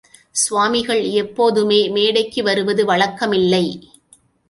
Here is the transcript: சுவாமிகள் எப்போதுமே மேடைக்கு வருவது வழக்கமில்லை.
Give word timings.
சுவாமிகள் 0.35 1.03
எப்போதுமே 1.03 1.89
மேடைக்கு 1.89 2.43
வருவது 2.43 2.85
வழக்கமில்லை. 2.85 3.65